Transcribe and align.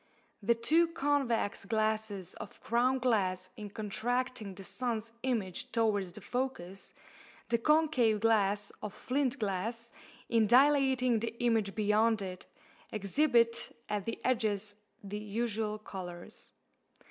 The 0.41 0.55
two 0.55 0.87
convex 0.87 1.63
glasses 1.65 2.33
of 2.33 2.59
crown 2.59 2.97
glass 2.97 3.51
in 3.55 3.69
contracting 3.69 4.55
the 4.55 4.63
sun's 4.63 5.11
image 5.21 5.71
towards 5.71 6.13
the 6.13 6.21
focus, 6.21 6.95
the 7.49 7.59
concave 7.59 8.19
glass 8.19 8.71
of 8.81 8.95
flint 8.95 9.37
glass 9.37 9.91
in 10.27 10.47
dilating 10.47 11.19
the 11.19 11.35
image 11.37 11.75
beyond 11.75 12.23
it, 12.23 12.47
exhibit 12.91 13.75
at 13.89 14.05
the 14.05 14.19
edges 14.25 14.73
the 15.03 15.19
usual 15.19 15.77
colours. 15.77 16.51